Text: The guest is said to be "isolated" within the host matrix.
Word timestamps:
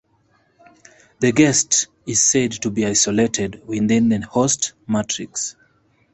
The 1.19 1.31
guest 1.31 1.85
is 2.07 2.23
said 2.23 2.53
to 2.63 2.71
be 2.71 2.87
"isolated" 2.87 3.61
within 3.67 4.09
the 4.09 4.17
host 4.21 4.73
matrix. 4.87 5.55